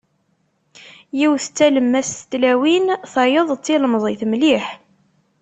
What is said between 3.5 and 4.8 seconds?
d tilmẓit mliḥ.